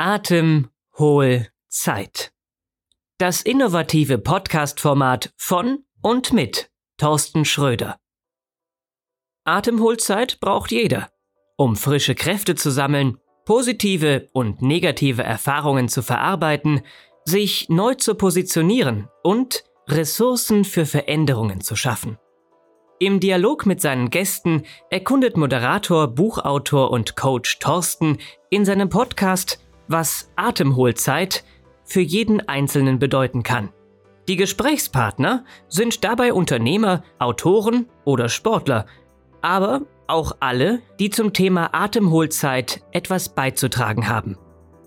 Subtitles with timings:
[0.00, 1.50] Atemholzeit.
[3.18, 7.98] Das innovative Podcast-Format von und mit Thorsten Schröder.
[9.42, 11.10] Atemholzeit braucht jeder,
[11.56, 16.82] um frische Kräfte zu sammeln, positive und negative Erfahrungen zu verarbeiten,
[17.24, 22.18] sich neu zu positionieren und Ressourcen für Veränderungen zu schaffen.
[23.00, 28.18] Im Dialog mit seinen Gästen erkundet Moderator, Buchautor und Coach Thorsten
[28.48, 29.58] in seinem Podcast,
[29.88, 31.44] was Atemholzeit
[31.84, 33.70] für jeden Einzelnen bedeuten kann.
[34.28, 38.86] Die Gesprächspartner sind dabei Unternehmer, Autoren oder Sportler,
[39.40, 44.36] aber auch alle, die zum Thema Atemholzeit etwas beizutragen haben.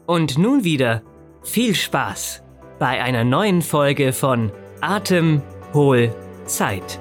[0.06, 1.02] Und nun wieder
[1.42, 2.44] viel Spaß
[2.80, 7.00] bei einer neuen Folge von Atemholzeit.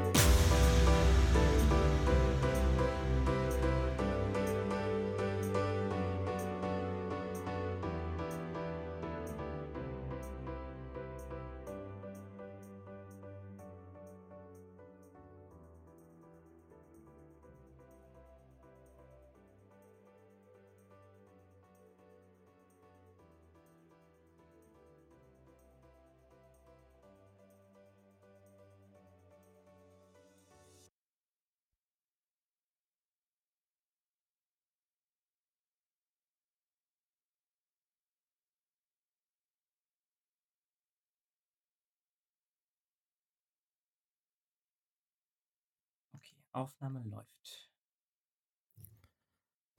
[46.53, 47.71] Aufnahme läuft.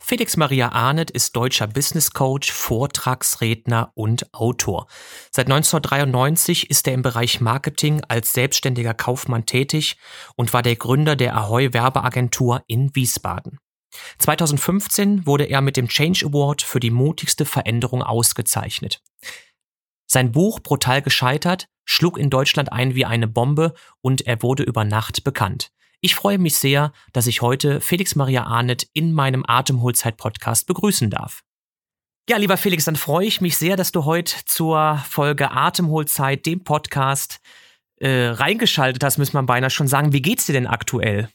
[0.04, 4.88] Felix Maria Arnett ist deutscher Business Coach, Vortragsredner und Autor.
[5.32, 9.98] Seit 1993 ist er im Bereich Marketing als selbstständiger Kaufmann tätig
[10.36, 13.60] und war der Gründer der Ahoy Werbeagentur in Wiesbaden.
[14.18, 19.02] 2015 wurde er mit dem Change Award für die mutigste Veränderung ausgezeichnet.
[20.08, 24.84] Sein Buch Brutal gescheitert schlug in Deutschland ein wie eine Bombe und er wurde über
[24.84, 25.72] Nacht bekannt.
[26.04, 31.44] Ich freue mich sehr, dass ich heute Felix Maria Arnett in meinem Atemholzeit-Podcast begrüßen darf.
[32.28, 36.64] Ja, lieber Felix, dann freue ich mich sehr, dass du heute zur Folge Atemholzeit, dem
[36.64, 37.40] Podcast,
[37.98, 40.12] äh, reingeschaltet hast, muss man beinahe schon sagen.
[40.12, 41.30] Wie geht's dir denn aktuell?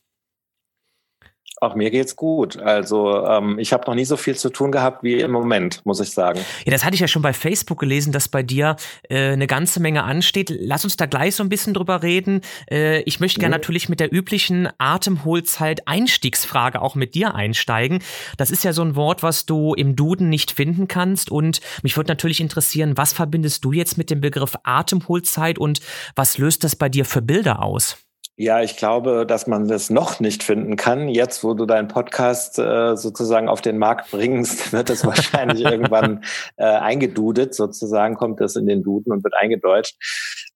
[1.59, 2.59] Auch mir geht's gut.
[2.59, 6.01] Also ähm, ich habe noch nie so viel zu tun gehabt wie im Moment, muss
[6.01, 6.41] ich sagen.
[6.67, 8.77] Ja, das hatte ich ja schon bei Facebook gelesen, dass bei dir
[9.09, 10.51] äh, eine ganze Menge ansteht.
[10.51, 12.43] Lass uns da gleich so ein bisschen drüber reden.
[12.71, 13.61] Äh, ich möchte gerne mhm.
[13.61, 18.03] natürlich mit der üblichen Atemholzeit-Einstiegsfrage auch mit dir einsteigen.
[18.37, 21.31] Das ist ja so ein Wort, was du im Duden nicht finden kannst.
[21.31, 25.81] Und mich würde natürlich interessieren, was verbindest du jetzt mit dem Begriff Atemholzeit und
[26.15, 27.97] was löst das bei dir für Bilder aus?
[28.39, 31.09] Ja, ich glaube, dass man das noch nicht finden kann.
[31.09, 36.23] Jetzt, wo du deinen Podcast äh, sozusagen auf den Markt bringst, wird es wahrscheinlich irgendwann
[36.59, 39.97] äh, eingedudet, sozusagen kommt das in den Duden und wird eingedeutscht.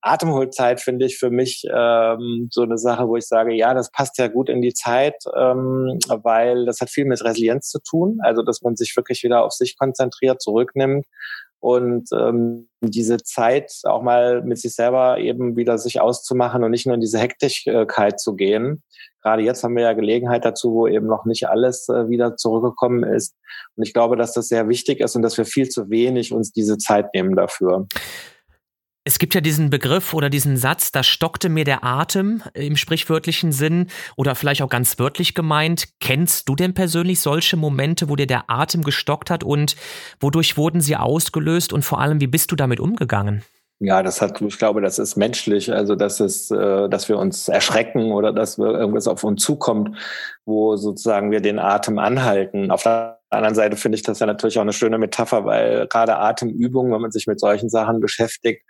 [0.03, 4.19] Atemholzeit finde ich für mich ähm, so eine Sache, wo ich sage, ja, das passt
[4.19, 8.19] ja gut in die Zeit, ähm, weil das hat viel mit Resilienz zu tun.
[8.23, 11.07] Also, dass man sich wirklich wieder auf sich konzentriert, zurücknimmt
[11.61, 16.87] und ähm, diese Zeit auch mal mit sich selber eben wieder sich auszumachen und nicht
[16.87, 18.83] nur in diese Hektigkeit zu gehen.
[19.23, 23.05] Gerade jetzt haben wir ja Gelegenheit dazu, wo eben noch nicht alles äh, wieder zurückgekommen
[23.05, 23.37] ist.
[23.77, 26.53] Und ich glaube, dass das sehr wichtig ist und dass wir viel zu wenig uns
[26.53, 27.87] diese Zeit nehmen dafür.
[29.03, 33.51] Es gibt ja diesen Begriff oder diesen Satz, da stockte mir der Atem im sprichwörtlichen
[33.51, 35.89] Sinn oder vielleicht auch ganz wörtlich gemeint.
[36.01, 39.75] Kennst du denn persönlich solche Momente, wo dir der Atem gestockt hat und
[40.21, 43.43] wodurch wurden sie ausgelöst und vor allem, wie bist du damit umgegangen?
[43.79, 47.49] Ja, das hat, ich glaube, das ist menschlich, also dass es, äh, dass wir uns
[47.49, 49.97] erschrecken oder dass irgendwas auf uns zukommt,
[50.45, 52.71] wo sozusagen wir den Atem anhalten.
[52.71, 56.17] Auf der anderen Seite finde ich das ja natürlich auch eine schöne Metapher, weil gerade
[56.17, 58.63] Atemübungen, wenn man sich mit solchen Sachen beschäftigt,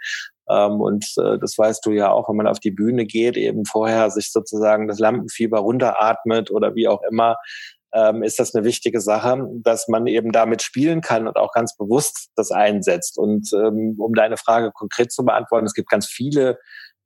[0.51, 3.65] ähm, und äh, das weißt du ja auch, wenn man auf die Bühne geht, eben
[3.65, 7.37] vorher sich sozusagen das Lampenfieber runteratmet oder wie auch immer,
[7.93, 11.77] ähm, ist das eine wichtige Sache, dass man eben damit spielen kann und auch ganz
[11.77, 13.19] bewusst das einsetzt.
[13.19, 16.59] Und ähm, um deine Frage konkret zu beantworten, es gibt ganz viele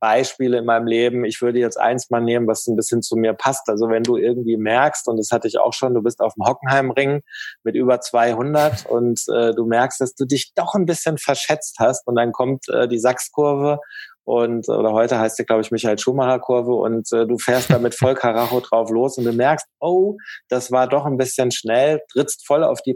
[0.05, 1.25] Beispiele in meinem Leben.
[1.25, 3.71] Ich würde jetzt eins mal nehmen, was ein bisschen zu mir passt.
[3.71, 6.45] Also wenn du irgendwie merkst, und das hatte ich auch schon, du bist auf dem
[6.45, 7.23] Hockenheimring
[7.63, 12.07] mit über 200 und äh, du merkst, dass du dich doch ein bisschen verschätzt hast
[12.07, 13.79] und dann kommt äh, die Sachskurve
[14.25, 17.79] und oder heute heißt sie, glaube ich, Michael Schumacher Kurve und äh, du fährst da
[17.79, 20.19] mit voll Karacho drauf los und du merkst, oh,
[20.51, 22.95] das war doch ein bisschen schnell, trittst voll auf die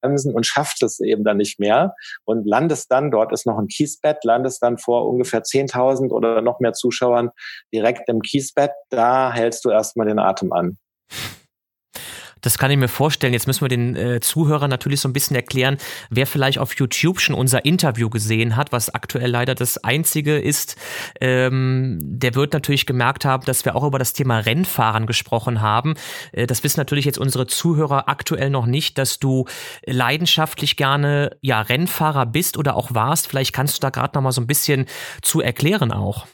[0.00, 1.94] Bremsen und schaffst es eben dann nicht mehr
[2.24, 6.60] und landest dann, dort ist noch ein Kiesbett, landest dann vor ungefähr 10.000 oder noch
[6.60, 7.30] mehr Zuschauern
[7.72, 10.78] direkt im Kiesbett, da hältst du erstmal den Atem an.
[12.40, 13.32] Das kann ich mir vorstellen.
[13.32, 15.76] Jetzt müssen wir den äh, Zuhörern natürlich so ein bisschen erklären,
[16.10, 20.76] wer vielleicht auf YouTube schon unser Interview gesehen hat, was aktuell leider das einzige ist,
[21.20, 25.94] ähm, der wird natürlich gemerkt haben, dass wir auch über das Thema Rennfahren gesprochen haben.
[26.32, 29.46] Äh, das wissen natürlich jetzt unsere Zuhörer aktuell noch nicht, dass du
[29.84, 33.28] leidenschaftlich gerne ja Rennfahrer bist oder auch warst.
[33.28, 34.86] Vielleicht kannst du da gerade noch mal so ein bisschen
[35.22, 36.26] zu erklären auch.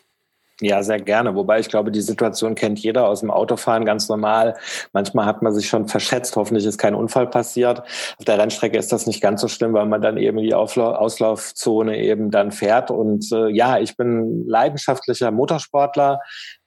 [0.62, 1.34] Ja, sehr gerne.
[1.34, 4.56] Wobei ich glaube, die Situation kennt jeder aus dem Autofahren ganz normal.
[4.94, 6.34] Manchmal hat man sich schon verschätzt.
[6.34, 7.80] Hoffentlich ist kein Unfall passiert.
[8.18, 10.96] Auf der Rennstrecke ist das nicht ganz so schlimm, weil man dann eben die Aufla
[10.96, 12.90] Auslaufzone eben dann fährt.
[12.90, 16.20] Und äh, ja, ich bin leidenschaftlicher Motorsportler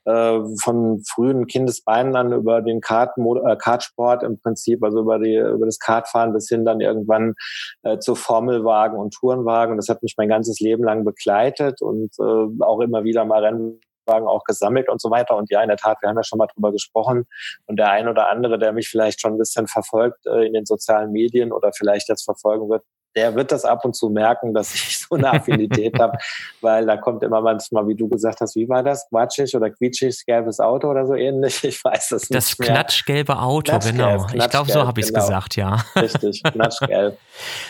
[0.05, 5.35] äh, von frühen Kindesbeinen an über den Kart, äh, Kartsport im Prinzip, also über, die,
[5.35, 7.35] über das Kartfahren bis hin dann irgendwann
[7.83, 9.77] äh, zu Formelwagen und Tourenwagen.
[9.77, 13.79] Das hat mich mein ganzes Leben lang begleitet und äh, auch immer wieder mal Rennen
[14.11, 15.35] auch gesammelt und so weiter.
[15.35, 17.25] Und ja, in der Tat, wir haben ja schon mal drüber gesprochen.
[17.67, 20.65] Und der ein oder andere, der mich vielleicht schon ein bisschen verfolgt äh, in den
[20.65, 22.83] sozialen Medien oder vielleicht jetzt verfolgen wird,
[23.15, 26.17] der wird das ab und zu merken, dass ich so eine Affinität habe,
[26.61, 29.07] weil da kommt immer manchmal, wie du gesagt hast, wie war das?
[29.09, 31.63] Quatschig oder quietschig, gelbes Auto oder so ähnlich?
[31.69, 32.35] Ich weiß es nicht.
[32.35, 34.17] Das knatschgelbe Auto, Knatschgelb, genau.
[34.17, 35.25] Knatschgelb, ich glaube, so habe ich es genau.
[35.25, 35.77] gesagt, ja.
[35.95, 37.17] Richtig, knatschgelb.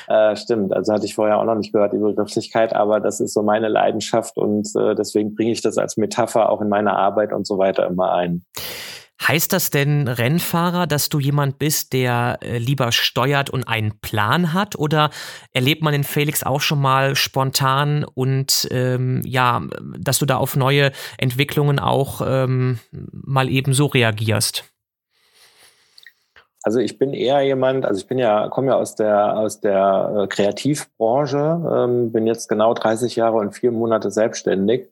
[0.07, 3.33] äh, stimmt, also hatte ich vorher auch noch nicht gehört, die Begrifflichkeit, aber das ist
[3.33, 7.33] so meine Leidenschaft und äh, deswegen bringe ich das als Metapher auch in meiner Arbeit
[7.33, 8.45] und so weiter immer ein.
[9.27, 14.53] Heißt das denn Rennfahrer, dass du jemand bist, der äh, lieber steuert und einen Plan
[14.53, 14.77] hat?
[14.77, 15.09] Oder
[15.51, 19.61] erlebt man den Felix auch schon mal spontan und ähm, ja,
[19.99, 24.63] dass du da auf neue Entwicklungen auch ähm, mal eben so reagierst?
[26.63, 30.23] Also ich bin eher jemand, also ich bin ja, komme ja aus der aus der
[30.23, 34.89] äh, Kreativbranche, ähm, bin jetzt genau 30 Jahre und vier Monate selbstständig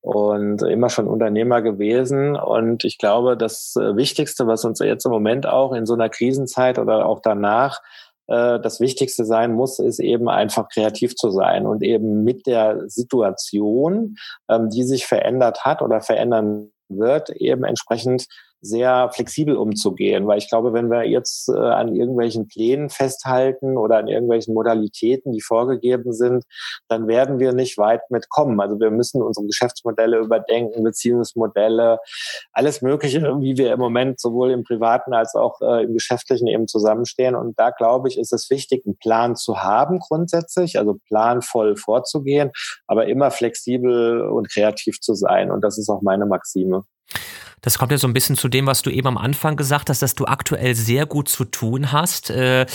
[0.00, 2.36] und immer schon Unternehmer gewesen.
[2.36, 6.08] Und ich glaube, das äh, Wichtigste, was uns jetzt im Moment auch in so einer
[6.08, 7.80] Krisenzeit oder auch danach
[8.28, 12.88] äh, das Wichtigste sein muss, ist eben einfach kreativ zu sein und eben mit der
[12.88, 14.16] Situation,
[14.48, 18.26] ähm, die sich verändert hat oder verändern wird, eben entsprechend
[18.60, 23.98] sehr flexibel umzugehen, weil ich glaube, wenn wir jetzt äh, an irgendwelchen Plänen festhalten oder
[23.98, 26.44] an irgendwelchen Modalitäten, die vorgegeben sind,
[26.88, 28.60] dann werden wir nicht weit mitkommen.
[28.60, 31.98] Also wir müssen unsere Geschäftsmodelle überdenken, Beziehungsmodelle,
[32.52, 36.68] alles Mögliche, wie wir im Moment sowohl im privaten als auch äh, im geschäftlichen eben
[36.68, 37.34] zusammenstehen.
[37.34, 42.50] Und da glaube ich, ist es wichtig, einen Plan zu haben grundsätzlich, also planvoll vorzugehen,
[42.86, 45.50] aber immer flexibel und kreativ zu sein.
[45.50, 46.84] Und das ist auch meine Maxime.
[47.60, 50.02] Das kommt ja so ein bisschen zu dem, was du eben am Anfang gesagt hast,
[50.02, 52.30] dass du aktuell sehr gut zu tun hast.
[52.30, 52.66] Äh,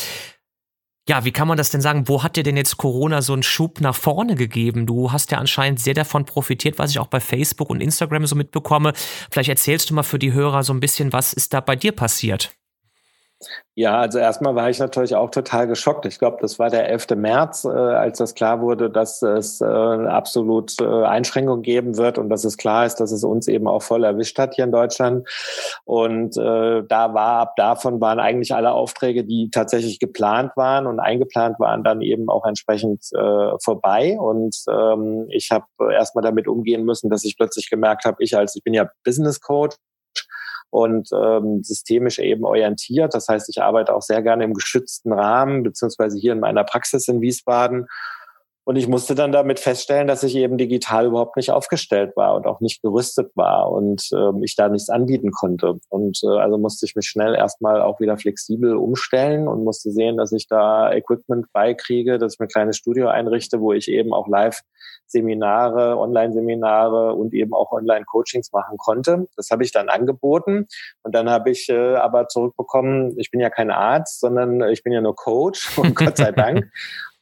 [1.08, 2.08] ja, wie kann man das denn sagen?
[2.08, 4.88] Wo hat dir denn jetzt Corona so einen Schub nach vorne gegeben?
[4.88, 8.36] Du hast ja anscheinend sehr davon profitiert, was ich auch bei Facebook und Instagram so
[8.36, 8.94] mitbekomme.
[9.30, 11.92] Vielleicht erzählst du mal für die Hörer so ein bisschen, was ist da bei dir
[11.92, 12.56] passiert?
[13.78, 16.06] Ja, also erstmal war ich natürlich auch total geschockt.
[16.06, 17.18] Ich glaube, das war der 11.
[17.18, 22.30] März, äh, als das klar wurde, dass es äh, absolut äh, Einschränkungen geben wird und
[22.30, 25.28] dass es klar ist, dass es uns eben auch voll erwischt hat hier in Deutschland.
[25.84, 31.02] Und äh, da war ab davon waren eigentlich alle Aufträge, die tatsächlich geplant waren und
[31.02, 34.18] eingeplant waren, dann eben auch entsprechend äh, vorbei.
[34.18, 38.56] Und ähm, ich habe erstmal damit umgehen müssen, dass ich plötzlich gemerkt habe, ich als
[38.56, 39.76] ich bin ja Business Coach
[40.70, 43.14] und ähm, systemisch eben orientiert.
[43.14, 47.08] Das heißt, ich arbeite auch sehr gerne im geschützten Rahmen, beziehungsweise hier in meiner Praxis
[47.08, 47.88] in Wiesbaden
[48.68, 52.48] und ich musste dann damit feststellen, dass ich eben digital überhaupt nicht aufgestellt war und
[52.48, 55.80] auch nicht gerüstet war und äh, ich da nichts anbieten konnte.
[55.90, 60.18] Und äh, also musste ich mich schnell erstmal auch wieder flexibel umstellen und musste sehen,
[60.18, 64.16] dass ich da Equipment beikriege, dass ich mir ein kleines Studio einrichte, wo ich eben
[64.16, 69.28] auch Live-Seminare, Online-Seminare und eben auch Online-Coachings machen konnte.
[69.36, 70.66] Das habe ich dann angeboten
[71.04, 74.92] und dann habe ich äh, aber zurückbekommen, ich bin ja kein Arzt, sondern ich bin
[74.92, 76.66] ja nur Coach und Gott sei Dank.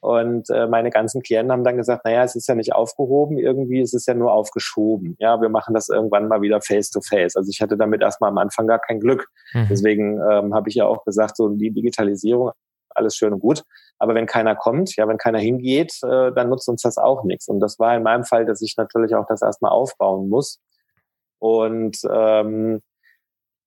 [0.04, 3.80] Und äh, meine ganzen Klienten haben dann gesagt, naja, es ist ja nicht aufgehoben, irgendwie
[3.80, 5.16] es ist ja nur aufgeschoben.
[5.18, 7.38] Ja, wir machen das irgendwann mal wieder face to face.
[7.38, 9.30] Also ich hatte damit erstmal am Anfang gar kein Glück.
[9.54, 9.68] Mhm.
[9.70, 12.52] Deswegen ähm, habe ich ja auch gesagt, so die Digitalisierung,
[12.90, 13.64] alles schön und gut.
[13.98, 17.48] Aber wenn keiner kommt, ja, wenn keiner hingeht, äh, dann nutzt uns das auch nichts.
[17.48, 20.60] Und das war in meinem Fall, dass ich natürlich auch das erstmal aufbauen muss.
[21.40, 22.82] Und ähm,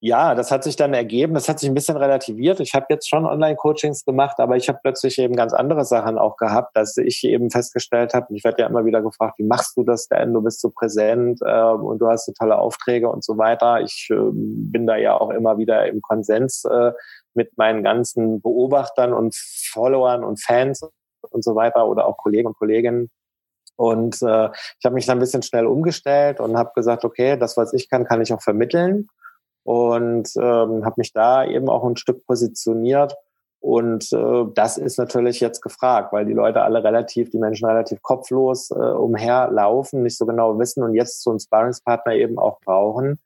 [0.00, 1.32] ja, das hat sich dann ergeben.
[1.34, 2.60] Das hat sich ein bisschen relativiert.
[2.60, 6.36] Ich habe jetzt schon Online-Coachings gemacht, aber ich habe plötzlich eben ganz andere Sachen auch
[6.36, 9.84] gehabt, dass ich eben festgestellt habe, ich werde ja immer wieder gefragt, wie machst du
[9.84, 10.34] das denn?
[10.34, 13.80] Du bist so präsent äh, und du hast so tolle Aufträge und so weiter.
[13.80, 16.92] Ich äh, bin da ja auch immer wieder im Konsens äh,
[17.32, 20.86] mit meinen ganzen Beobachtern und Followern und Fans
[21.30, 23.10] und so weiter oder auch Kollegen und Kolleginnen.
[23.76, 27.56] Und äh, ich habe mich dann ein bisschen schnell umgestellt und habe gesagt, okay, das,
[27.56, 29.08] was ich kann, kann ich auch vermitteln.
[29.66, 33.16] Und ähm, habe mich da eben auch ein Stück positioniert.
[33.58, 38.00] Und äh, das ist natürlich jetzt gefragt, weil die Leute alle relativ, die Menschen relativ
[38.00, 43.18] kopflos äh, umherlaufen, nicht so genau wissen und jetzt so einen Sparringspartner eben auch brauchen,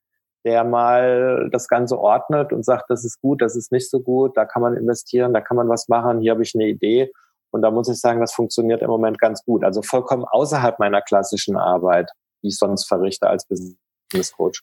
[0.47, 4.35] der mal das Ganze ordnet und sagt, das ist gut, das ist nicht so gut,
[4.39, 7.13] da kann man investieren, da kann man was machen, hier habe ich eine Idee.
[7.51, 9.63] Und da muss ich sagen, das funktioniert im Moment ganz gut.
[9.63, 12.11] Also vollkommen außerhalb meiner klassischen Arbeit,
[12.43, 14.63] die ich sonst verrichte als Business Coach.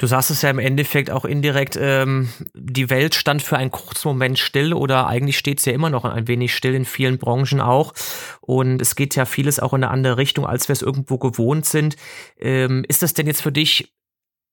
[0.00, 4.08] Du sagst es ja im Endeffekt auch indirekt, ähm, die Welt stand für einen kurzen
[4.08, 7.60] Moment still oder eigentlich steht es ja immer noch ein wenig still in vielen Branchen
[7.60, 7.92] auch.
[8.40, 11.66] Und es geht ja vieles auch in eine andere Richtung, als wir es irgendwo gewohnt
[11.66, 11.96] sind.
[12.38, 13.94] Ähm, ist das denn jetzt für dich,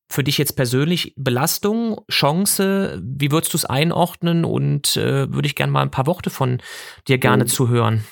[0.10, 3.02] für dich jetzt persönlich Belastung, Chance?
[3.02, 4.44] Wie würdest du es einordnen?
[4.44, 6.62] Und äh, würde ich gerne mal ein paar Worte von
[7.08, 7.48] dir gerne mhm.
[7.48, 8.04] zuhören.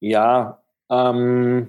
[0.00, 1.68] Ja, ähm,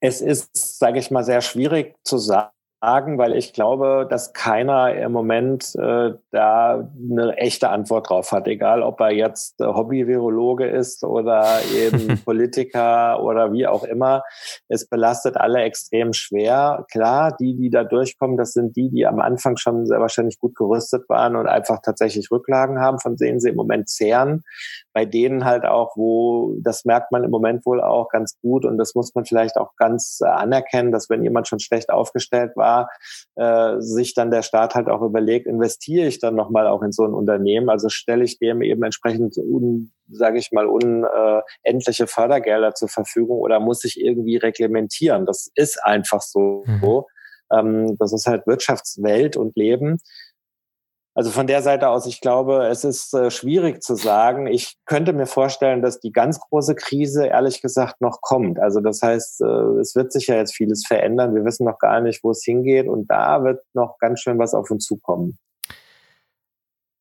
[0.00, 4.94] es ist, sage ich mal, sehr schwierig zu sagen sagen, weil ich glaube, dass keiner
[4.94, 10.66] im Moment äh, da eine echte Antwort drauf hat, egal ob er jetzt äh, Hobby-Virologe
[10.66, 11.44] ist oder
[11.74, 14.22] eben Politiker oder wie auch immer.
[14.68, 16.86] Es belastet alle extrem schwer.
[16.90, 20.54] Klar, die, die da durchkommen, das sind die, die am Anfang schon sehr wahrscheinlich gut
[20.54, 24.44] gerüstet waren und einfach tatsächlich Rücklagen haben, von denen sie im Moment zehren.
[24.92, 28.78] Bei denen halt auch, wo, das merkt man im Moment wohl auch ganz gut und
[28.78, 32.67] das muss man vielleicht auch ganz äh, anerkennen, dass wenn jemand schon schlecht aufgestellt war,
[32.68, 32.90] war,
[33.36, 37.04] äh, sich dann der Staat halt auch überlegt, investiere ich dann nochmal auch in so
[37.04, 37.68] ein Unternehmen?
[37.68, 43.60] Also stelle ich dem eben entsprechend un, sage ich mal, unendliche Fördergelder zur Verfügung oder
[43.60, 45.26] muss ich irgendwie reglementieren?
[45.26, 46.64] Das ist einfach so.
[46.66, 47.02] Mhm.
[47.50, 49.98] Ähm, das ist halt Wirtschaftswelt und Leben.
[51.18, 54.46] Also von der Seite aus, ich glaube, es ist äh, schwierig zu sagen.
[54.46, 58.60] Ich könnte mir vorstellen, dass die ganz große Krise ehrlich gesagt noch kommt.
[58.60, 61.34] Also das heißt, äh, es wird sich ja jetzt vieles verändern.
[61.34, 62.86] Wir wissen noch gar nicht, wo es hingeht.
[62.86, 65.36] Und da wird noch ganz schön was auf uns zukommen.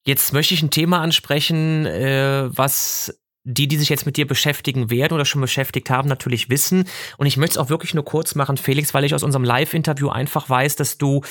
[0.04, 4.90] Jetzt möchte ich ein Thema ansprechen, äh, was die, die sich jetzt mit dir beschäftigen
[4.90, 6.84] werden oder schon beschäftigt haben, natürlich wissen.
[7.16, 10.10] Und ich möchte es auch wirklich nur kurz machen, Felix, weil ich aus unserem Live-Interview
[10.10, 11.22] einfach weiß, dass du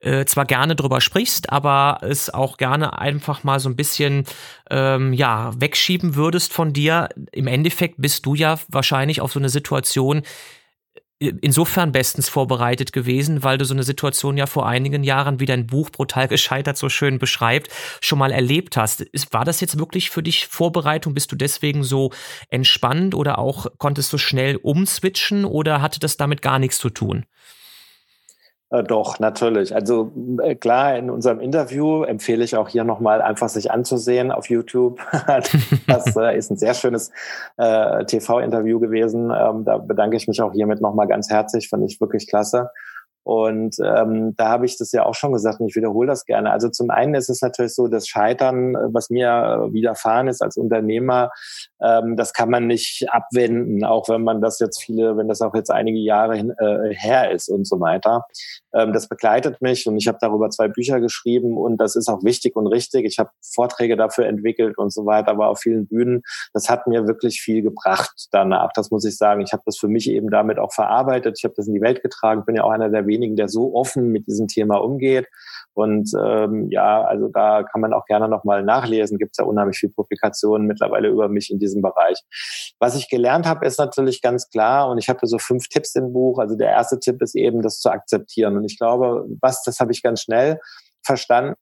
[0.00, 4.24] äh, zwar gerne drüber sprichst, aber es auch gerne einfach mal so ein bisschen
[4.68, 7.08] ähm, ja wegschieben würdest von dir.
[7.30, 10.22] Im Endeffekt bist du ja wahrscheinlich auf so eine Situation
[11.20, 15.66] insofern bestens vorbereitet gewesen, weil du so eine Situation ja vor einigen Jahren, wie dein
[15.66, 19.04] Buch Brutal gescheitert so schön beschreibt, schon mal erlebt hast.
[19.30, 21.14] War das jetzt wirklich für dich Vorbereitung?
[21.14, 22.10] Bist du deswegen so
[22.48, 27.26] entspannt oder auch konntest du schnell umswitchen oder hatte das damit gar nichts zu tun?
[28.70, 29.74] Äh, doch, natürlich.
[29.74, 30.12] Also
[30.42, 35.00] äh, klar, in unserem Interview empfehle ich auch hier nochmal einfach sich anzusehen auf YouTube.
[35.86, 37.10] das äh, ist ein sehr schönes
[37.56, 39.32] TV-Interview gewesen.
[39.36, 42.70] Ähm, da bedanke ich mich auch hiermit nochmal ganz herzlich, fand ich wirklich klasse.
[43.22, 46.50] Und ähm, da habe ich das ja auch schon gesagt und ich wiederhole das gerne.
[46.50, 51.30] Also zum einen ist es natürlich so, das Scheitern, was mir widerfahren ist als Unternehmer,
[51.82, 55.54] ähm, das kann man nicht abwenden, auch wenn man das jetzt viele, wenn das auch
[55.54, 58.24] jetzt einige Jahre hin, äh, her ist und so weiter.
[58.74, 62.22] Ähm, das begleitet mich und ich habe darüber zwei Bücher geschrieben und das ist auch
[62.22, 63.04] wichtig und richtig.
[63.04, 66.22] Ich habe Vorträge dafür entwickelt und so weiter, war auf vielen Bühnen.
[66.52, 68.70] Das hat mir wirklich viel gebracht danach.
[68.74, 69.42] Das muss ich sagen.
[69.42, 71.36] Ich habe das für mich eben damit auch verarbeitet.
[71.38, 72.44] Ich habe das in die Welt getragen.
[72.44, 75.26] Bin ja auch einer der wenigen, der so offen mit diesem Thema umgeht.
[75.74, 79.18] Und ähm, ja, also da kann man auch gerne nochmal nachlesen.
[79.18, 82.18] Gibt es ja unheimlich viele Publikationen mittlerweile über mich in diesem Bereich.
[82.78, 86.12] Was ich gelernt habe, ist natürlich ganz klar, und ich habe so fünf Tipps im
[86.12, 86.38] Buch.
[86.38, 88.59] Also der erste Tipp ist eben, das zu akzeptieren.
[88.60, 90.60] Und ich glaube, was, das habe ich ganz schnell
[91.04, 91.56] verstanden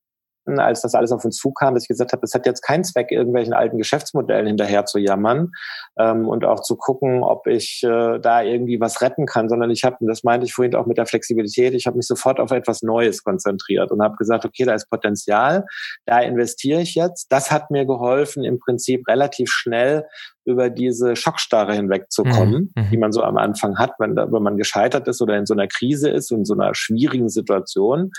[0.57, 3.11] als das alles auf uns zukam, dass ich gesagt habe, es hat jetzt keinen Zweck,
[3.11, 5.50] irgendwelchen alten Geschäftsmodellen hinterher zu jammern
[5.99, 9.85] ähm, und auch zu gucken, ob ich äh, da irgendwie was retten kann, sondern ich
[9.85, 12.83] habe, das meinte ich vorhin auch mit der Flexibilität, ich habe mich sofort auf etwas
[12.83, 15.67] Neues konzentriert und habe gesagt, okay, da ist Potenzial,
[16.07, 17.26] da investiere ich jetzt.
[17.31, 20.07] Das hat mir geholfen, im Prinzip relativ schnell
[20.49, 22.90] über diese Schockstarre hinwegzukommen, mhm.
[22.90, 25.69] die man so am Anfang hat, wenn, wenn man gescheitert ist oder in so einer
[25.69, 28.11] Krise ist, in so einer schwierigen Situation.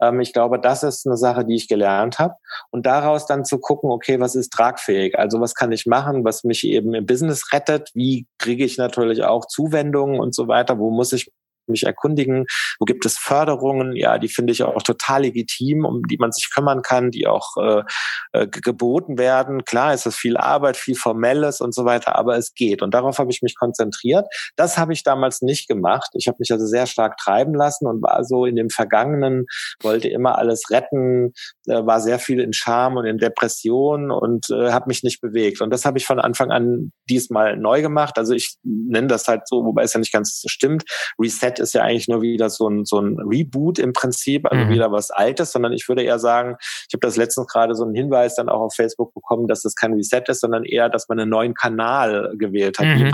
[0.00, 2.34] Ähm, ich glaube, das ist eine Sache, die ich gelernt habe.
[2.70, 5.18] Und daraus dann zu gucken, okay, was ist tragfähig?
[5.18, 7.90] Also was kann ich machen, was mich eben im Business rettet?
[7.94, 10.78] Wie kriege ich natürlich auch Zuwendungen und so weiter?
[10.78, 11.32] Wo muss ich
[11.68, 12.44] mich erkundigen.
[12.78, 13.94] Wo gibt es Förderungen?
[13.96, 17.56] Ja, die finde ich auch total legitim, um die man sich kümmern kann, die auch
[17.56, 17.82] äh,
[18.32, 19.64] äh, geboten werden.
[19.64, 22.82] Klar ist es viel Arbeit, viel Formelles und so weiter, aber es geht.
[22.82, 24.26] Und darauf habe ich mich konzentriert.
[24.56, 26.10] Das habe ich damals nicht gemacht.
[26.14, 29.46] Ich habe mich also sehr stark treiben lassen und war so in dem Vergangenen,
[29.82, 31.32] wollte immer alles retten,
[31.66, 35.60] äh, war sehr viel in Scham und in Depression und äh, habe mich nicht bewegt.
[35.60, 38.18] Und das habe ich von Anfang an diesmal neu gemacht.
[38.18, 40.84] Also ich nenne das halt so, wobei es ja nicht ganz stimmt,
[41.18, 44.64] Reset Reset ist ja eigentlich nur wieder so ein, so ein Reboot im Prinzip, also
[44.64, 44.70] mhm.
[44.70, 47.94] wieder was Altes, sondern ich würde eher sagen, ich habe das letztens gerade so einen
[47.94, 51.18] Hinweis dann auch auf Facebook bekommen, dass das kein Reset ist, sondern eher, dass man
[51.18, 52.98] einen neuen Kanal gewählt hat, mhm.
[52.98, 53.12] wie mhm.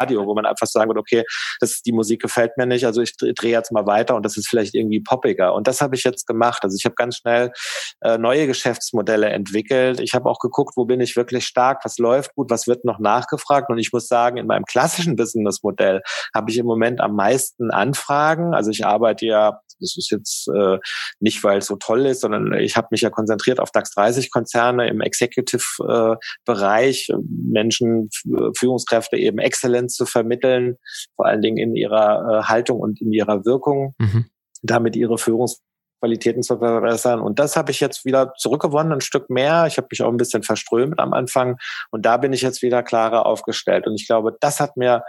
[0.00, 1.24] Radio, wo man einfach sagen wird, okay,
[1.60, 4.48] das, die Musik gefällt mir nicht, also ich drehe jetzt mal weiter und das ist
[4.48, 5.54] vielleicht irgendwie poppiger.
[5.54, 6.62] Und das habe ich jetzt gemacht.
[6.62, 7.52] Also ich habe ganz schnell
[8.00, 10.00] äh, neue Geschäftsmodelle entwickelt.
[10.00, 12.98] Ich habe auch geguckt, wo bin ich wirklich stark, was läuft gut, was wird noch
[12.98, 13.70] nachgefragt.
[13.70, 16.02] Und ich muss sagen, in meinem klassischen Businessmodell
[16.34, 18.54] habe ich im Moment am meisten Anfragen.
[18.54, 20.78] Also ich arbeite ja das ist jetzt äh,
[21.20, 24.30] nicht, weil es so toll ist, sondern ich habe mich ja konzentriert auf DAX 30
[24.30, 28.10] Konzerne im Executive-Bereich, äh, Menschen,
[28.56, 29.38] Führungskräfte eben
[29.88, 30.76] Zu vermitteln,
[31.16, 34.26] vor allen Dingen in ihrer äh, Haltung und in ihrer Wirkung, mhm.
[34.62, 35.60] damit ihre Führungs
[36.00, 37.20] Qualitäten zu verbessern.
[37.20, 39.66] Und das habe ich jetzt wieder zurückgewonnen, ein Stück mehr.
[39.66, 41.56] Ich habe mich auch ein bisschen verströmt am Anfang.
[41.90, 43.86] Und da bin ich jetzt wieder klarer aufgestellt.
[43.86, 45.02] Und ich glaube, das hat mir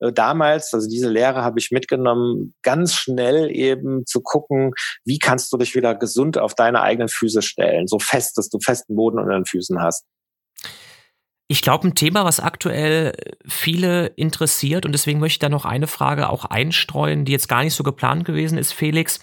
[0.00, 4.72] äh, damals, also diese Lehre habe ich mitgenommen, ganz schnell eben zu gucken,
[5.04, 8.58] wie kannst du dich wieder gesund auf deine eigenen Füße stellen, so fest, dass du
[8.60, 10.04] festen Boden unter den Füßen hast.
[11.46, 13.12] Ich glaube, ein Thema, was aktuell
[13.46, 17.62] viele interessiert und deswegen möchte ich da noch eine Frage auch einstreuen, die jetzt gar
[17.62, 19.20] nicht so geplant gewesen ist, Felix.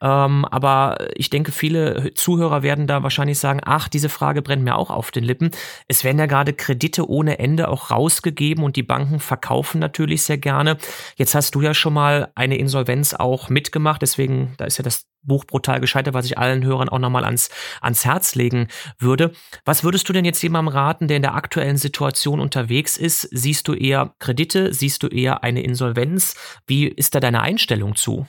[0.00, 4.76] Ähm, aber ich denke, viele Zuhörer werden da wahrscheinlich sagen, ach, diese Frage brennt mir
[4.76, 5.50] auch auf den Lippen.
[5.88, 10.38] Es werden ja gerade Kredite ohne Ende auch rausgegeben und die Banken verkaufen natürlich sehr
[10.38, 10.76] gerne.
[11.16, 15.06] Jetzt hast du ja schon mal eine Insolvenz auch mitgemacht, deswegen, da ist ja das
[15.26, 17.50] Buch brutal gescheitert, was ich allen Hörern auch nochmal ans,
[17.80, 19.32] ans Herz legen würde.
[19.64, 23.28] Was würdest du denn jetzt jemandem raten, der in der aktuellen Situation unterwegs ist?
[23.32, 24.72] Siehst du eher Kredite?
[24.72, 26.36] Siehst du eher eine Insolvenz?
[26.66, 28.26] Wie ist da deine Einstellung zu?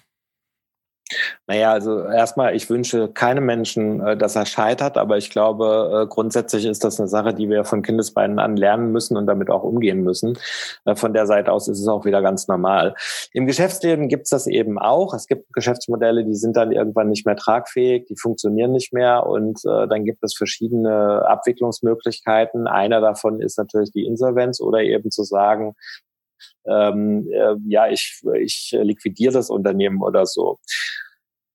[1.48, 6.08] Naja, also erstmal, ich wünsche keinem Menschen, äh, dass er scheitert, aber ich glaube, äh,
[6.08, 9.64] grundsätzlich ist das eine Sache, die wir von Kindesbeinen an lernen müssen und damit auch
[9.64, 10.38] umgehen müssen.
[10.86, 12.96] Äh, von der Seite aus ist es auch wieder ganz normal.
[13.32, 15.14] Im Geschäftsleben gibt es das eben auch.
[15.14, 19.64] Es gibt Geschäftsmodelle, die sind dann irgendwann nicht mehr tragfähig, die funktionieren nicht mehr und
[19.64, 22.68] dann gibt es verschiedene Abwicklungsmöglichkeiten.
[22.68, 25.76] Einer davon ist natürlich die Insolvenz oder eben zu sagen,
[26.66, 30.60] ähm, äh, ja, ich, ich liquidiere das Unternehmen oder so.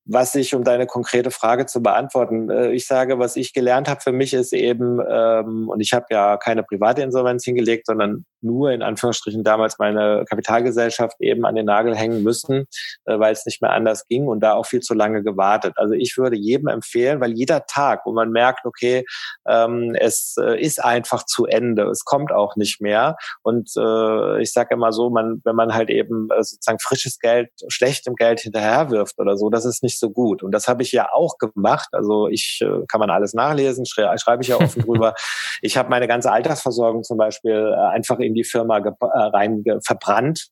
[0.04, 4.00] Was ich, um deine konkrete Frage zu beantworten, äh, ich sage, was ich gelernt habe
[4.00, 8.70] für mich ist eben, ähm, und ich habe ja keine private Insolvenz hingelegt, sondern nur
[8.72, 12.66] in Anführungsstrichen damals meine Kapitalgesellschaft eben an den Nagel hängen müssen,
[13.04, 15.74] äh, weil es nicht mehr anders ging und da auch viel zu lange gewartet.
[15.76, 19.04] Also ich würde jedem empfehlen, weil jeder Tag, wo man merkt, okay,
[19.46, 23.16] ähm, es äh, ist einfach zu Ende, es kommt auch nicht mehr.
[23.42, 27.50] Und äh, ich sage immer so, man, wenn man halt eben äh, sozusagen frisches Geld
[27.68, 30.42] schlechtem Geld hinterherwirft oder so, das ist nicht so gut.
[30.42, 31.88] Und das habe ich ja auch gemacht.
[31.92, 35.14] Also ich äh, kann man alles nachlesen, schrei schreibe ich ja offen drüber.
[35.60, 39.62] Ich habe meine ganze Altersversorgung zum Beispiel äh, einfach in in die Firma äh, rein
[39.84, 40.48] verbrannt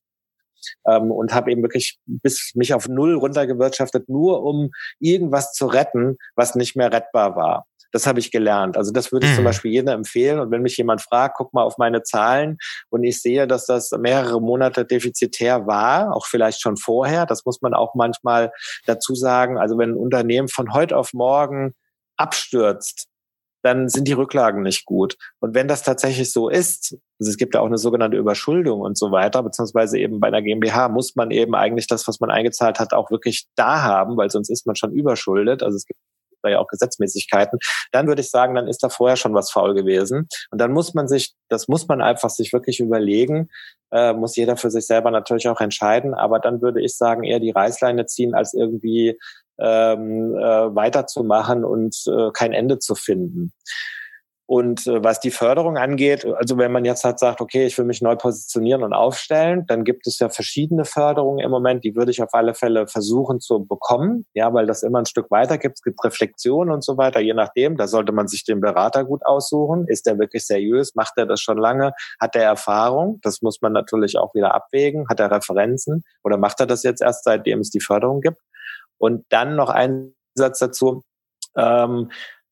[0.87, 6.17] ähm, und habe eben wirklich bis mich auf null runtergewirtschaftet, nur um irgendwas zu retten,
[6.35, 7.65] was nicht mehr rettbar war.
[7.93, 8.77] Das habe ich gelernt.
[8.77, 9.37] Also das würde ich mhm.
[9.37, 10.39] zum Beispiel jedem empfehlen.
[10.39, 12.57] Und wenn mich jemand fragt, guck mal auf meine Zahlen
[12.89, 17.61] und ich sehe, dass das mehrere Monate defizitär war, auch vielleicht schon vorher, das muss
[17.61, 18.53] man auch manchmal
[18.85, 19.57] dazu sagen.
[19.57, 21.73] Also wenn ein Unternehmen von heute auf morgen
[22.15, 23.07] abstürzt,
[23.61, 25.17] dann sind die Rücklagen nicht gut.
[25.39, 28.97] Und wenn das tatsächlich so ist, also es gibt ja auch eine sogenannte Überschuldung und
[28.97, 32.79] so weiter, beziehungsweise eben bei einer GmbH muss man eben eigentlich das, was man eingezahlt
[32.79, 35.63] hat, auch wirklich da haben, weil sonst ist man schon überschuldet.
[35.63, 35.99] Also es gibt
[36.41, 37.59] da ja auch Gesetzmäßigkeiten,
[37.91, 40.27] dann würde ich sagen, dann ist da vorher schon was faul gewesen.
[40.49, 43.49] Und dann muss man sich, das muss man einfach sich wirklich überlegen,
[43.91, 47.39] äh, muss jeder für sich selber natürlich auch entscheiden, aber dann würde ich sagen, eher
[47.39, 49.19] die Reißleine ziehen, als irgendwie
[49.61, 53.53] ähm, äh, weiterzumachen und äh, kein Ende zu finden.
[54.51, 57.85] Und äh, was die Förderung angeht, also wenn man jetzt halt sagt, okay, ich will
[57.85, 62.11] mich neu positionieren und aufstellen, dann gibt es ja verschiedene Förderungen im Moment, die würde
[62.11, 65.77] ich auf alle Fälle versuchen zu bekommen, ja, weil das immer ein Stück weiter gibt.
[65.77, 67.77] Es gibt Reflexionen und so weiter, je nachdem.
[67.77, 69.85] Da sollte man sich den Berater gut aussuchen.
[69.87, 70.95] Ist der wirklich seriös?
[70.95, 71.93] Macht er das schon lange?
[72.19, 73.19] Hat er Erfahrung?
[73.21, 75.05] Das muss man natürlich auch wieder abwägen.
[75.09, 76.03] Hat er Referenzen?
[76.25, 78.41] Oder macht er das jetzt erst, seitdem es die Förderung gibt?
[79.01, 81.01] Und dann noch ein Satz dazu.
[81.57, 82.11] Ähm,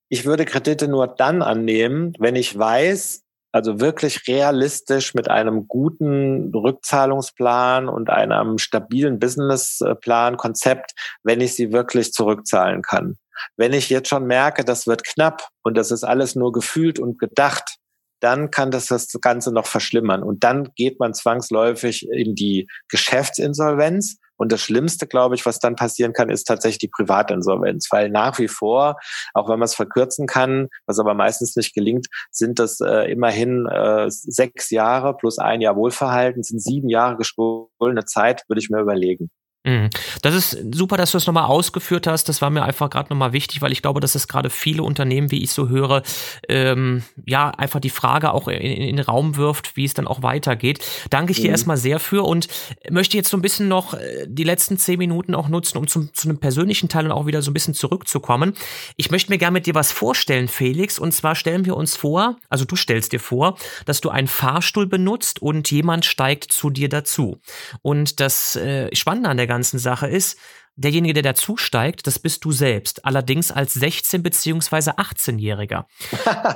[0.09, 6.51] ich würde Kredite nur dann annehmen, wenn ich weiß, also wirklich realistisch mit einem guten
[6.53, 13.17] Rückzahlungsplan und einem stabilen Businessplan, Konzept, wenn ich sie wirklich zurückzahlen kann.
[13.55, 17.19] Wenn ich jetzt schon merke, das wird knapp und das ist alles nur gefühlt und
[17.19, 17.77] gedacht,
[18.19, 20.23] dann kann das das Ganze noch verschlimmern.
[20.23, 24.17] Und dann geht man zwangsläufig in die Geschäftsinsolvenz.
[24.39, 28.39] Und das Schlimmste, glaube ich, was dann passieren kann, ist tatsächlich die Privatinsolvenz, weil nach
[28.39, 28.95] wie vor,
[29.33, 33.67] auch wenn man es verkürzen kann, was aber meistens nicht gelingt, sind das äh, immerhin
[33.67, 38.79] äh, sechs Jahre plus ein Jahr Wohlverhalten, sind sieben Jahre gestohlene Zeit, würde ich mir
[38.79, 39.29] überlegen.
[39.65, 39.89] Mhm.
[40.21, 42.29] Das ist super, dass du es nochmal ausgeführt hast.
[42.29, 45.31] Das war mir einfach gerade nochmal wichtig, weil ich glaube, dass es gerade viele Unternehmen,
[45.31, 46.01] wie ich so höre,
[46.47, 50.23] ähm, ja, einfach die Frage auch in, in, den Raum wirft, wie es dann auch
[50.23, 50.79] weitergeht.
[51.09, 51.51] Danke ich dir mhm.
[51.51, 52.47] erstmal sehr für und
[52.89, 56.13] möchte jetzt so ein bisschen noch äh, die letzten zehn Minuten auch nutzen, um zum,
[56.13, 58.53] zu einem persönlichen Teil und auch wieder so ein bisschen zurückzukommen.
[58.95, 60.99] Ich möchte mir gerne mit dir was vorstellen, Felix.
[60.99, 64.87] Und zwar stellen wir uns vor, also du stellst dir vor, dass du einen Fahrstuhl
[64.87, 67.41] benutzt und jemand steigt zu dir dazu.
[67.81, 70.39] Und das äh, Spannende an der ganzen Sache ist,
[70.77, 74.91] derjenige, der dazusteigt, das bist du selbst, allerdings als 16- bzw.
[74.91, 75.85] 18-Jähriger.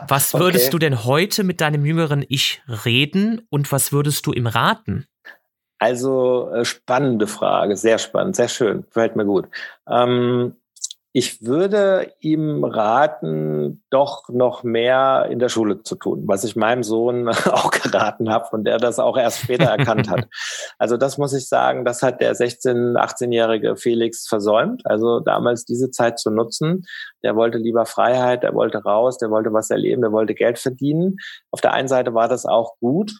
[0.07, 0.71] Was würdest okay.
[0.71, 5.05] du denn heute mit deinem jüngeren Ich reden und was würdest du ihm raten?
[5.79, 9.49] Also äh, spannende Frage, sehr spannend, sehr schön, gefällt mir gut.
[9.85, 10.55] Ähm,
[11.15, 16.81] ich würde ihm raten, doch noch mehr in der Schule zu tun, was ich meinem
[16.81, 20.27] Sohn auch geraten habe und der das auch erst später erkannt hat.
[20.79, 24.81] Also das muss ich sagen, das hat der 16-, 18-jährige Felix versäumt.
[24.85, 26.83] Also damals diese Zeit zu nutzen.
[27.23, 31.17] Der wollte lieber Freiheit, der wollte raus, der wollte was erleben, der wollte Geld verdienen.
[31.51, 33.13] Auf der einen Seite war das auch gut,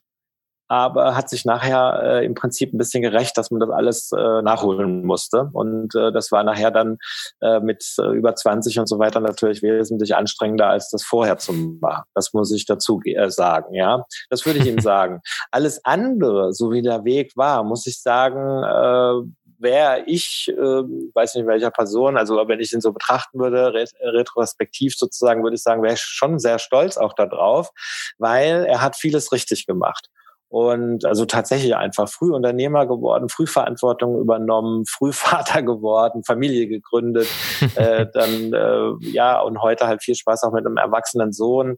[0.67, 4.41] aber hat sich nachher äh, im Prinzip ein bisschen gerecht, dass man das alles äh,
[4.41, 5.49] nachholen musste.
[5.54, 6.97] Und äh, das war nachher dann
[7.41, 11.54] äh, mit äh, über 20 und so weiter natürlich wesentlich anstrengender, als das vorher zu
[11.54, 12.06] machen.
[12.15, 14.04] Das muss ich dazu äh, sagen, ja.
[14.30, 15.21] Das würde ich Ihnen sagen.
[15.52, 21.36] Alles andere, so wie der Weg war, muss ich sagen, äh, wäre ich, äh, weiß
[21.36, 25.82] nicht welcher Person, also wenn ich ihn so betrachten würde, retrospektiv sozusagen, würde ich sagen,
[25.82, 27.69] wäre ich schon sehr stolz auch darauf,
[28.17, 30.10] weil er hat vieles richtig gemacht
[30.53, 37.27] und also tatsächlich einfach früh Unternehmer geworden, früh Verantwortung übernommen, früh Vater geworden, Familie gegründet,
[37.73, 41.77] äh, dann äh, ja und heute halt viel Spaß auch mit einem erwachsenen Sohn,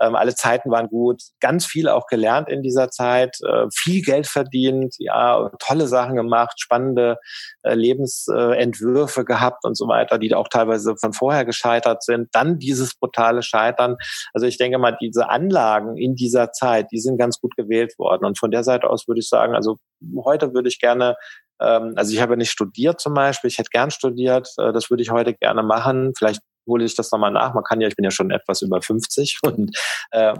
[0.00, 4.26] ähm, alle Zeiten waren gut, ganz viel auch gelernt in dieser Zeit, äh, viel Geld
[4.26, 7.18] verdient, ja, tolle Sachen gemacht, spannende
[7.62, 12.28] äh, Lebensentwürfe gehabt und so weiter, die auch teilweise von vorher gescheitert sind.
[12.32, 13.96] Dann dieses brutale Scheitern.
[14.32, 18.24] Also ich denke mal, diese Anlagen in dieser Zeit, die sind ganz gut gewählt worden.
[18.24, 19.78] Und von der Seite aus würde ich sagen, also
[20.24, 21.16] heute würde ich gerne
[21.60, 25.02] ähm, also ich habe nicht studiert zum Beispiel, ich hätte gern studiert, äh, das würde
[25.02, 26.12] ich heute gerne machen.
[26.16, 27.54] Vielleicht hole ich das nochmal nach.
[27.54, 29.76] Man kann ja, ich bin ja schon etwas über 50 und
[30.12, 30.34] äh,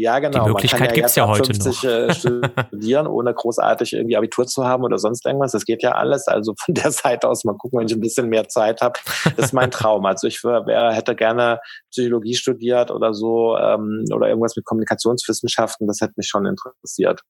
[0.00, 0.44] ja, genau.
[0.44, 1.90] Die Möglichkeit ja gibt's ja heute 50 noch.
[1.90, 2.14] Äh,
[2.68, 5.50] studieren, ohne großartig irgendwie Abitur zu haben oder sonst irgendwas.
[5.50, 6.28] Das geht ja alles.
[6.28, 9.00] Also von der Seite aus mal gucken, wenn ich ein bisschen mehr Zeit habe.
[9.24, 10.06] Das ist mein Traum.
[10.06, 11.58] Also ich wäre, hätte gerne
[11.90, 15.88] Psychologie studiert oder so ähm, oder irgendwas mit Kommunikationswissenschaften.
[15.88, 17.22] Das hätte mich schon interessiert.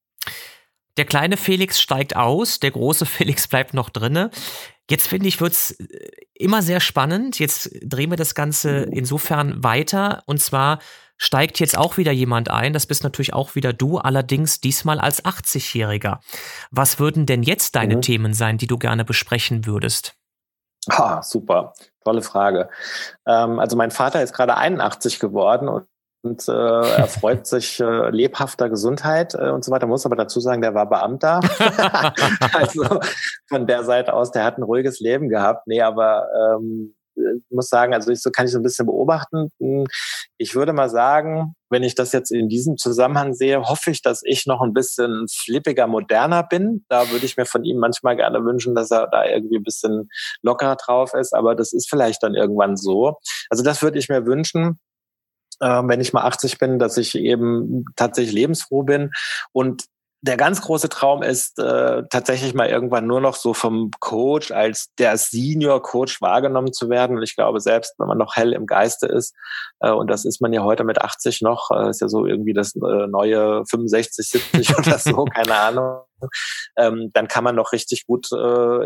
[0.98, 4.30] Der kleine Felix steigt aus, der große Felix bleibt noch drinne.
[4.90, 7.38] Jetzt finde ich, wird's äh, immer sehr spannend.
[7.38, 10.22] Jetzt drehen wir das Ganze insofern weiter.
[10.26, 10.78] Und zwar
[11.16, 12.72] steigt jetzt auch wieder jemand ein.
[12.72, 16.20] Das bist natürlich auch wieder du, allerdings diesmal als 80-Jähriger.
[16.70, 18.02] Was würden denn jetzt deine mhm.
[18.02, 20.14] Themen sein, die du gerne besprechen würdest?
[20.88, 21.74] Ah, super.
[22.04, 22.70] Tolle Frage.
[23.26, 25.86] Ähm, also mein Vater ist gerade 81 geworden und
[26.22, 29.86] und äh, er freut sich äh, lebhafter Gesundheit äh, und so weiter.
[29.86, 31.40] Muss aber dazu sagen, der war Beamter.
[32.52, 33.00] also
[33.48, 35.66] von der Seite aus, der hat ein ruhiges Leben gehabt.
[35.66, 36.94] Nee, aber ähm,
[37.50, 39.48] muss sagen, also ich, so kann ich so ein bisschen beobachten.
[39.60, 39.86] Hm,
[40.38, 44.22] ich würde mal sagen, wenn ich das jetzt in diesem Zusammenhang sehe, hoffe ich, dass
[44.24, 46.84] ich noch ein bisschen flippiger, moderner bin.
[46.88, 50.08] Da würde ich mir von ihm manchmal gerne wünschen, dass er da irgendwie ein bisschen
[50.42, 51.34] lockerer drauf ist.
[51.34, 53.16] Aber das ist vielleicht dann irgendwann so.
[53.50, 54.78] Also das würde ich mir wünschen
[55.60, 59.10] wenn ich mal 80 bin, dass ich eben tatsächlich lebensfroh bin
[59.52, 59.84] und
[60.20, 64.92] der ganz große Traum ist äh, tatsächlich mal irgendwann nur noch so vom Coach als
[64.98, 67.16] der Senior Coach wahrgenommen zu werden.
[67.16, 69.34] Und ich glaube, selbst wenn man noch hell im Geiste ist,
[69.80, 72.52] äh, und das ist man ja heute mit 80 noch, äh, ist ja so irgendwie
[72.52, 76.07] das äh, neue 65, 70 oder so, keine Ahnung
[76.76, 78.36] ähm, dann kann man noch richtig gut äh,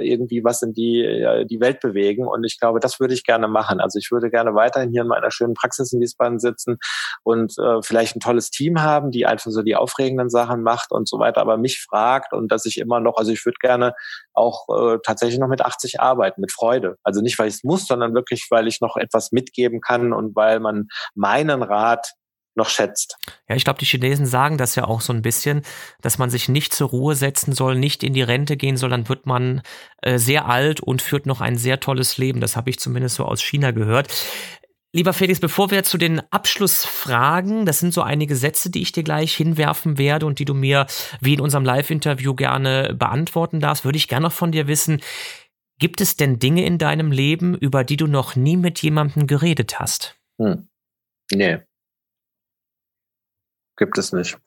[0.06, 2.26] irgendwie was in die, äh, die Welt bewegen.
[2.26, 3.80] Und ich glaube, das würde ich gerne machen.
[3.80, 6.78] Also ich würde gerne weiterhin hier in meiner schönen Praxis in Wiesbaden sitzen
[7.22, 11.08] und äh, vielleicht ein tolles Team haben, die einfach so die aufregenden Sachen macht und
[11.08, 13.94] so weiter, aber mich fragt und dass ich immer noch, also ich würde gerne
[14.34, 16.96] auch äh, tatsächlich noch mit 80 arbeiten, mit Freude.
[17.02, 20.34] Also nicht, weil ich es muss, sondern wirklich, weil ich noch etwas mitgeben kann und
[20.36, 22.12] weil man meinen Rat
[22.54, 23.16] noch schätzt.
[23.48, 25.62] Ja, ich glaube, die Chinesen sagen das ja auch so ein bisschen,
[26.00, 29.08] dass man sich nicht zur Ruhe setzen soll, nicht in die Rente gehen soll, dann
[29.08, 29.62] wird man
[30.02, 32.40] äh, sehr alt und führt noch ein sehr tolles Leben.
[32.40, 34.12] Das habe ich zumindest so aus China gehört.
[34.94, 39.02] Lieber Felix, bevor wir zu den Abschlussfragen, das sind so einige Sätze, die ich dir
[39.02, 40.86] gleich hinwerfen werde und die du mir
[41.20, 45.00] wie in unserem Live-Interview gerne beantworten darfst, würde ich gerne noch von dir wissen,
[45.78, 49.80] gibt es denn Dinge in deinem Leben, über die du noch nie mit jemandem geredet
[49.80, 50.16] hast?
[50.38, 50.68] Hm.
[51.32, 51.60] Nee.
[53.82, 54.38] Gibt es nicht.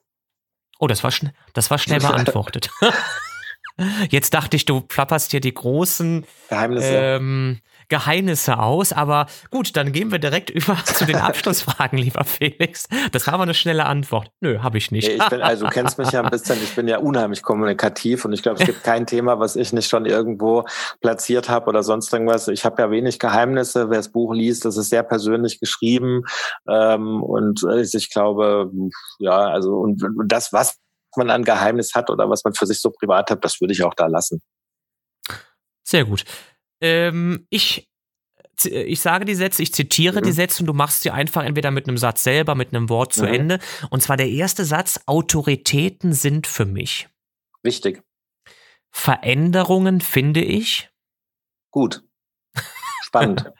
[0.78, 2.70] Oh, das war, schn das war schnell beantwortet.
[4.08, 6.88] Jetzt dachte ich, du plapperst hier die großen Geheimnisse.
[6.90, 8.92] Ähm, Geheimnisse aus.
[8.92, 12.88] Aber gut, dann gehen wir direkt über zu den Abschlussfragen, lieber Felix.
[13.12, 14.30] Das war aber eine schnelle Antwort.
[14.40, 15.08] Nö, habe ich nicht.
[15.08, 18.32] Ich bin, also du kennst mich ja ein bisschen, ich bin ja unheimlich kommunikativ und
[18.32, 20.64] ich glaube, es gibt kein Thema, was ich nicht schon irgendwo
[21.00, 22.48] platziert habe oder sonst irgendwas.
[22.48, 23.90] Ich habe ja wenig Geheimnisse.
[23.90, 26.22] Wer das Buch liest, das ist sehr persönlich geschrieben.
[26.68, 28.70] Ähm, und ich glaube,
[29.18, 30.78] ja, also und das, was
[31.16, 33.82] man an Geheimnis hat oder was man für sich so privat hat, das würde ich
[33.82, 34.42] auch da lassen.
[35.82, 36.24] Sehr gut.
[36.80, 37.88] Ähm, ich,
[38.64, 40.24] ich sage die Sätze, ich zitiere mhm.
[40.24, 43.12] die Sätze und du machst sie einfach entweder mit einem Satz selber, mit einem Wort
[43.12, 43.34] zu mhm.
[43.34, 43.58] Ende.
[43.90, 47.08] Und zwar der erste Satz, Autoritäten sind für mich.
[47.62, 48.02] Wichtig.
[48.90, 50.90] Veränderungen finde ich.
[51.70, 52.02] Gut.
[53.02, 53.52] Spannend.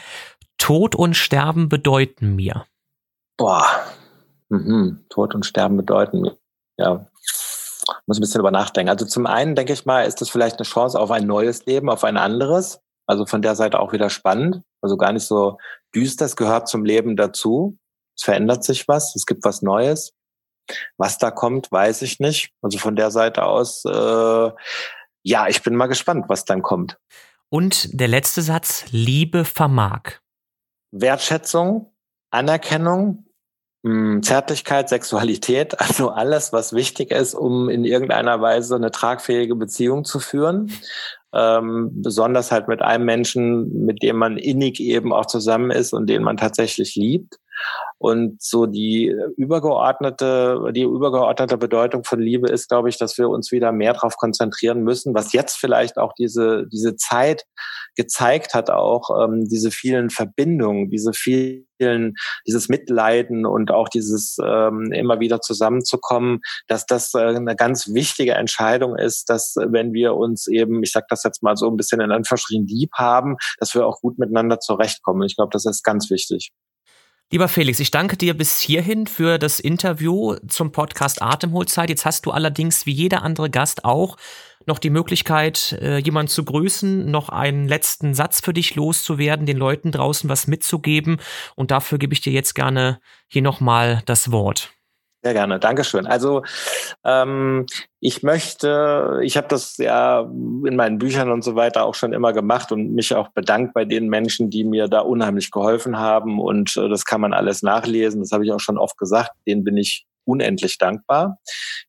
[0.58, 2.66] Tod und Sterben bedeuten mir.
[3.36, 3.66] Boah.
[4.48, 5.04] Mhm.
[5.08, 6.38] Tod und Sterben bedeuten mir.
[6.78, 7.06] Ja,
[8.08, 8.90] muss ein bisschen über nachdenken.
[8.90, 11.90] Also zum einen denke ich mal, ist das vielleicht eine Chance auf ein neues Leben,
[11.90, 12.80] auf ein anderes.
[13.06, 14.62] Also von der Seite auch wieder spannend.
[14.82, 15.58] Also gar nicht so
[15.94, 16.24] düster.
[16.24, 17.78] Es gehört zum Leben dazu.
[18.16, 19.14] Es verändert sich was.
[19.14, 20.14] Es gibt was Neues.
[20.96, 22.50] Was da kommt, weiß ich nicht.
[22.62, 24.50] Also von der Seite aus, äh,
[25.22, 26.98] ja, ich bin mal gespannt, was dann kommt.
[27.50, 30.18] Und der letzte Satz, Liebe vermag.
[30.90, 31.94] Wertschätzung,
[32.30, 33.27] Anerkennung,
[34.22, 40.20] Zärtlichkeit, Sexualität, also alles, was wichtig ist, um in irgendeiner Weise eine tragfähige Beziehung zu
[40.20, 40.72] führen.
[41.32, 46.06] Ähm, besonders halt mit einem Menschen, mit dem man innig eben auch zusammen ist und
[46.06, 47.38] den man tatsächlich liebt.
[47.98, 53.50] Und so die übergeordnete, die übergeordnete Bedeutung von Liebe ist, glaube ich, dass wir uns
[53.50, 57.44] wieder mehr darauf konzentrieren müssen, was jetzt vielleicht auch diese, diese Zeit
[57.96, 62.14] gezeigt hat, auch ähm, diese vielen Verbindungen, diese vielen,
[62.46, 68.34] dieses Mitleiden und auch dieses ähm, immer wieder zusammenzukommen, dass das äh, eine ganz wichtige
[68.34, 72.00] Entscheidung ist, dass wenn wir uns eben, ich sage das jetzt mal so ein bisschen
[72.00, 75.22] in Anführungsstrichen lieb haben, dass wir auch gut miteinander zurechtkommen.
[75.26, 76.52] Ich glaube, das ist ganz wichtig.
[77.30, 81.90] Lieber Felix, ich danke dir bis hierhin für das Interview zum Podcast Atemholzeit.
[81.90, 84.16] Jetzt hast du allerdings wie jeder andere Gast auch
[84.64, 89.58] noch die Möglichkeit, äh, jemanden zu grüßen, noch einen letzten Satz für dich loszuwerden, den
[89.58, 91.18] Leuten draußen was mitzugeben.
[91.54, 94.77] Und dafür gebe ich dir jetzt gerne hier nochmal das Wort.
[95.22, 96.06] Sehr gerne, Dankeschön.
[96.06, 96.44] Also
[97.04, 97.66] ähm,
[97.98, 102.32] ich möchte, ich habe das ja in meinen Büchern und so weiter auch schon immer
[102.32, 106.40] gemacht und mich auch bedankt bei den Menschen, die mir da unheimlich geholfen haben.
[106.40, 108.20] Und äh, das kann man alles nachlesen.
[108.20, 109.32] Das habe ich auch schon oft gesagt.
[109.44, 111.38] Denen bin ich unendlich dankbar.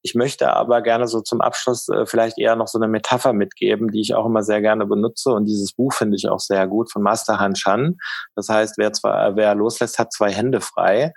[0.02, 3.92] Ich möchte aber gerne so zum Abschluss äh, vielleicht eher noch so eine Metapher mitgeben,
[3.92, 5.32] die ich auch immer sehr gerne benutze.
[5.32, 7.98] Und dieses Buch finde ich auch sehr gut von Master Han Chan.
[8.36, 11.12] Das heißt, wer, zwar, wer loslässt, hat zwei Hände frei,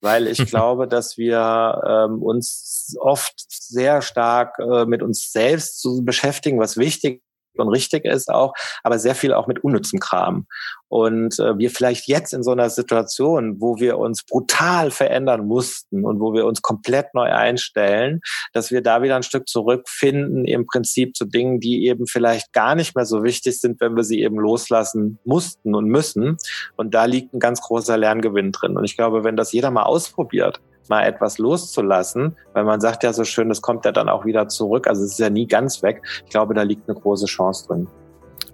[0.00, 6.04] weil ich glaube, dass wir ähm, uns oft sehr stark äh, mit uns selbst zu
[6.04, 7.22] beschäftigen, was wichtig
[7.58, 10.46] und richtig ist auch, aber sehr viel auch mit unnützem Kram.
[10.88, 16.04] Und äh, wir vielleicht jetzt in so einer Situation, wo wir uns brutal verändern mussten
[16.04, 18.20] und wo wir uns komplett neu einstellen,
[18.52, 22.76] dass wir da wieder ein Stück zurückfinden im Prinzip zu Dingen, die eben vielleicht gar
[22.76, 26.36] nicht mehr so wichtig sind, wenn wir sie eben loslassen mussten und müssen.
[26.76, 28.76] Und da liegt ein ganz großer Lerngewinn drin.
[28.76, 33.12] Und ich glaube, wenn das jeder mal ausprobiert, mal etwas loszulassen, weil man sagt ja
[33.12, 34.86] so schön, das kommt ja dann auch wieder zurück.
[34.86, 36.02] Also es ist ja nie ganz weg.
[36.24, 37.88] Ich glaube, da liegt eine große Chance drin.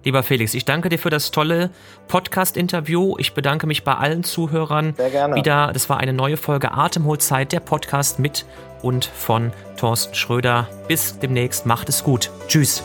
[0.03, 1.69] Lieber Felix, ich danke dir für das tolle
[2.09, 3.15] Podcast-Interview.
[3.19, 4.93] Ich bedanke mich bei allen Zuhörern.
[4.97, 5.35] Sehr gerne.
[5.35, 8.45] Wieder, das war eine neue Folge Atemholzeit, der Podcast mit
[8.81, 10.67] und von Thorsten Schröder.
[10.89, 11.65] Bis demnächst.
[11.65, 12.31] Macht es gut.
[12.47, 12.83] Tschüss.